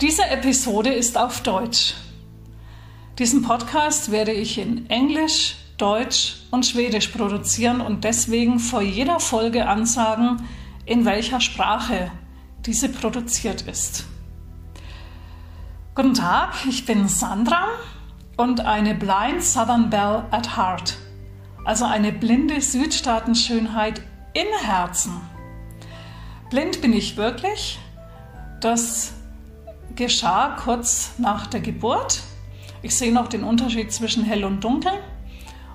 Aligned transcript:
Diese 0.00 0.24
Episode 0.24 0.92
ist 0.92 1.16
auf 1.16 1.42
Deutsch. 1.42 1.94
Diesen 3.18 3.42
Podcast 3.42 4.10
werde 4.10 4.32
ich 4.32 4.58
in 4.58 4.90
Englisch, 4.90 5.56
Deutsch 5.78 6.42
und 6.50 6.66
Schwedisch 6.66 7.08
produzieren 7.08 7.80
und 7.80 8.04
deswegen 8.04 8.58
vor 8.58 8.82
jeder 8.82 9.20
Folge 9.20 9.68
ansagen, 9.68 10.42
in 10.84 11.04
welcher 11.04 11.40
Sprache 11.40 12.10
diese 12.66 12.88
produziert 12.88 13.62
ist. 13.62 14.04
Guten 15.94 16.14
Tag, 16.14 16.66
ich 16.68 16.86
bin 16.86 17.06
Sandra 17.08 17.68
und 18.36 18.60
eine 18.60 18.94
Blind 18.94 19.42
Southern 19.42 19.90
Belle 19.90 20.26
at 20.32 20.56
Heart, 20.56 20.96
also 21.64 21.84
eine 21.84 22.12
blinde 22.12 22.60
Südstaatenschönheit 22.60 24.02
im 24.32 24.48
Herzen. 24.60 25.33
Blind 26.54 26.80
bin 26.82 26.92
ich 26.92 27.16
wirklich. 27.16 27.80
Das 28.60 29.12
geschah 29.96 30.50
kurz 30.50 31.10
nach 31.18 31.48
der 31.48 31.58
Geburt. 31.60 32.22
Ich 32.80 32.96
sehe 32.96 33.12
noch 33.12 33.26
den 33.26 33.42
Unterschied 33.42 33.92
zwischen 33.92 34.22
hell 34.22 34.44
und 34.44 34.62
dunkel. 34.62 34.92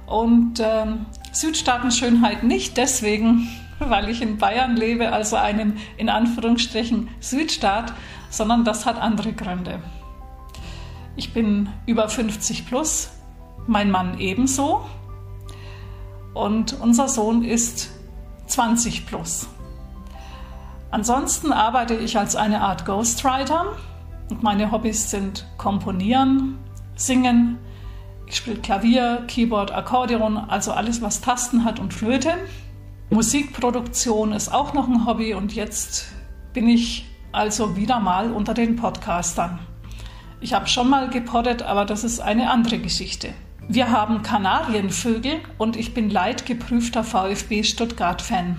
Und 0.06 0.62
ähm, 0.62 1.08
Südstaatenschönheit 1.34 2.44
nicht 2.44 2.78
deswegen, 2.78 3.50
weil 3.80 4.08
ich 4.08 4.22
in 4.22 4.38
Bayern 4.38 4.78
lebe, 4.78 5.12
also 5.12 5.36
einem 5.36 5.76
in 5.98 6.08
Anführungsstrichen 6.08 7.10
Südstaat, 7.20 7.92
sondern 8.30 8.64
das 8.64 8.86
hat 8.86 8.98
andere 9.02 9.34
Gründe. 9.34 9.82
Ich 11.18 11.34
bin 11.34 11.68
über 11.88 12.08
50 12.08 12.66
plus, 12.66 13.10
mein 13.68 13.92
Mann 13.92 14.18
ebenso 14.18 14.86
und 16.34 16.80
unser 16.80 17.10
Sohn 17.10 17.44
ist 17.44 17.90
20 18.48 19.06
plus. 19.08 19.50
Ansonsten 20.92 21.54
arbeite 21.54 21.96
ich 21.96 22.18
als 22.18 22.36
eine 22.36 22.62
Art 22.62 22.86
Ghostwriter 22.86 23.76
und 24.30 24.42
meine 24.42 24.72
Hobbys 24.72 25.12
sind 25.12 25.46
Komponieren, 25.58 26.58
Singen, 26.96 27.58
ich 28.26 28.36
spiele 28.36 28.58
Klavier, 28.58 29.24
Keyboard, 29.28 29.72
Akkordeon, 29.72 30.38
also 30.38 30.72
alles, 30.72 31.02
was 31.02 31.22
Tasten 31.22 31.66
hat 31.66 31.80
und 31.80 31.94
Flöte. 31.94 32.34
Musikproduktion 33.10 34.34
ist 34.34 34.54
auch 34.54 34.74
noch 34.74 34.88
ein 34.88 35.06
Hobby 35.06 35.34
und 35.34 35.54
jetzt 35.54 36.14
bin 36.54 36.70
ich 36.70 37.08
also 37.32 37.76
wieder 37.76 38.00
mal 38.00 38.32
unter 38.32 38.54
den 38.54 38.76
Podcastern. 38.76 39.60
Ich 40.42 40.54
habe 40.54 40.68
schon 40.68 40.90
mal 40.90 41.10
gepoddet, 41.10 41.64
aber 41.64 41.86
das 41.86 42.04
ist 42.04 42.20
eine 42.20 42.52
andere 42.52 42.80
Geschichte. 42.80 43.34
Wir 43.68 43.92
haben 43.92 44.22
Kanarienvögel 44.22 45.42
und 45.58 45.76
ich 45.76 45.94
bin 45.94 46.10
leidgeprüfter 46.10 47.04
VfB 47.04 47.64
Stuttgart-Fan. 47.64 48.58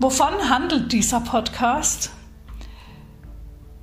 Wovon 0.00 0.50
handelt 0.50 0.92
dieser 0.92 1.20
Podcast? 1.20 2.10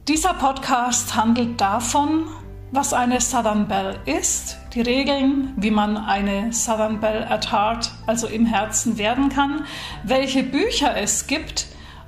Dieser 0.09 0.33
Podcast 0.33 1.15
handelt 1.15 1.59
davon, 1.61 2.27
was 2.73 2.93
eine 2.93 3.21
Southern 3.21 3.69
Belle 3.69 3.97
ist, 4.05 4.57
die 4.73 4.81
Regeln, 4.81 5.53
wie 5.55 5.71
man 5.71 5.95
eine 5.95 6.51
Southern 6.51 6.99
Belle 6.99 7.29
at 7.31 7.53
Heart, 7.53 7.91
also 8.07 8.27
im 8.27 8.45
Herzen 8.45 8.97
werden 8.97 9.29
kann, 9.29 9.65
welche 10.03 10.43
Bücher 10.43 10.97
es 10.97 11.27
gibt 11.27 11.67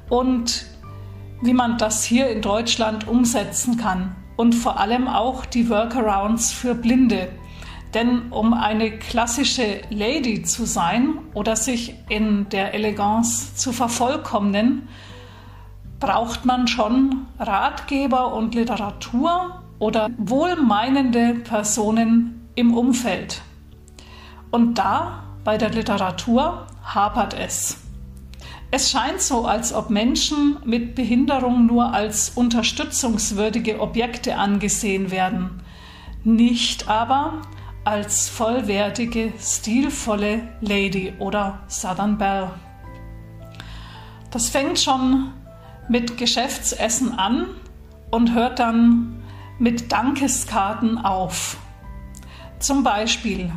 und 0.09 0.65
wie 1.41 1.53
man 1.53 1.77
das 1.77 2.03
hier 2.03 2.29
in 2.29 2.41
Deutschland 2.41 3.07
umsetzen 3.07 3.77
kann 3.77 4.17
und 4.35 4.53
vor 4.53 4.81
allem 4.81 5.07
auch 5.07 5.45
die 5.45 5.69
Workarounds 5.69 6.51
für 6.51 6.75
Blinde. 6.75 7.29
Denn 7.93 8.31
um 8.31 8.53
eine 8.53 8.97
klassische 8.97 9.81
Lady 9.89 10.41
zu 10.41 10.65
sein 10.65 11.19
oder 11.33 11.55
sich 11.55 11.95
in 12.09 12.49
der 12.49 12.73
Eleganz 12.73 13.55
zu 13.55 13.71
vervollkommnen, 13.71 14.87
braucht 15.99 16.45
man 16.45 16.67
schon 16.67 17.27
Ratgeber 17.39 18.33
und 18.33 18.55
Literatur 18.55 19.61
oder 19.79 20.09
wohlmeinende 20.17 21.35
Personen 21.35 22.49
im 22.55 22.73
Umfeld. 22.73 23.41
Und 24.51 24.77
da 24.77 25.23
bei 25.43 25.57
der 25.57 25.69
Literatur 25.69 26.67
hapert 26.83 27.33
es. 27.33 27.77
Es 28.71 28.89
scheint 28.89 29.21
so, 29.21 29.45
als 29.45 29.71
ob 29.73 29.91
Menschen 29.91 30.57
mit 30.65 30.95
Behinderung 30.95 31.67
nur 31.67 31.93
als 31.93 32.31
unterstützungswürdige 32.31 33.79
Objekte 33.79 34.37
angesehen 34.37 35.11
werden, 35.11 35.61
nicht 36.23 36.87
aber 36.87 37.41
als 37.85 38.29
vollwertige, 38.29 39.33
stilvolle 39.39 40.47
Lady 40.61 41.13
oder 41.19 41.59
Southern 41.67 42.17
Belle. 42.17 42.51
Das 44.31 44.49
fängt 44.49 44.79
schon 44.79 45.33
mit 45.89 46.17
Geschäftsessen 46.17 47.17
an 47.17 47.47
und 48.09 48.33
hört 48.33 48.59
dann 48.59 49.21
mit 49.59 49.91
Dankeskarten 49.91 50.97
auf. 50.97 51.57
Zum 52.59 52.83
Beispiel, 52.83 53.51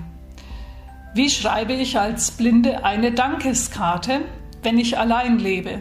wie 1.15 1.31
schreibe 1.31 1.73
ich 1.73 1.99
als 1.99 2.33
Blinde 2.33 2.85
eine 2.85 3.13
Dankeskarte, 3.13 4.23
wenn 4.63 4.79
ich 4.79 4.99
allein 4.99 5.39
lebe? 5.39 5.81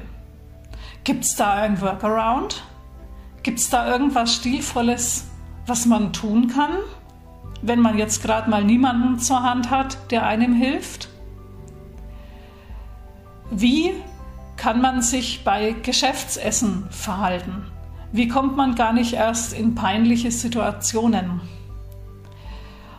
Gibt 1.03 1.25
es 1.25 1.35
da 1.35 1.56
ein 1.56 1.81
Workaround? 1.81 2.63
Gibt 3.44 3.59
es 3.59 3.69
da 3.69 3.88
irgendwas 3.88 4.35
Stilvolles, 4.35 5.25
was 5.66 5.85
man 5.85 6.13
tun 6.13 6.47
kann, 6.47 6.72
wenn 7.61 7.79
man 7.79 7.97
jetzt 7.97 8.21
gerade 8.21 8.49
mal 8.49 8.63
niemanden 8.63 9.19
zur 9.19 9.43
Hand 9.43 9.69
hat, 9.69 10.11
der 10.11 10.25
einem 10.25 10.53
hilft? 10.53 11.09
Wie 13.51 13.91
kann 14.57 14.81
man 14.81 15.01
sich 15.01 15.43
bei 15.43 15.75
Geschäftsessen 15.83 16.88
verhalten? 16.89 17.65
Wie 18.11 18.27
kommt 18.27 18.55
man 18.55 18.75
gar 18.75 18.94
nicht 18.94 19.13
erst 19.13 19.53
in 19.53 19.75
peinliche 19.75 20.31
Situationen? 20.31 21.41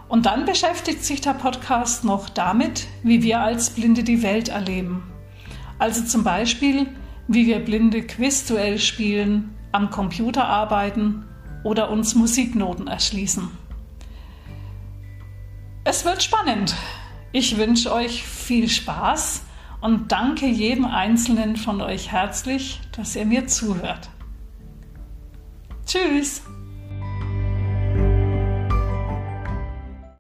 Und 0.09 0.27
dann 0.27 0.45
beschäftigt 0.45 1.05
sich 1.05 1.21
der 1.21 1.35
Podcast 1.35 2.05
noch 2.05 2.29
damit, 2.29 2.87
wie 3.03 3.23
wir 3.23 3.41
als 3.41 3.71
Blinde 3.71 4.05
die 4.05 4.23
Welt 4.23 4.49
erleben. 4.49 5.03
Also 5.79 6.05
zum 6.05 6.23
Beispiel, 6.23 6.87
wie 7.29 7.47
wir 7.47 7.59
Blinde 7.59 8.03
Quizduell 8.03 8.79
spielen, 8.79 9.55
am 9.73 9.91
Computer 9.91 10.47
arbeiten 10.47 11.25
oder 11.65 11.91
uns 11.91 12.15
Musiknoten 12.15 12.87
erschließen. 12.87 13.49
Es 15.89 16.05
wird 16.05 16.21
spannend. 16.21 16.75
Ich 17.31 17.59
wünsche 17.59 17.93
euch 17.93 18.25
viel 18.25 18.69
Spaß 18.69 19.43
und 19.81 20.11
danke 20.11 20.45
jedem 20.49 20.85
Einzelnen 20.85 21.55
von 21.55 21.81
euch 21.81 22.11
herzlich, 22.11 22.81
dass 22.91 23.15
ihr 23.15 23.25
mir 23.25 23.47
zuhört. 23.47 24.11
Tschüss! 25.87 26.43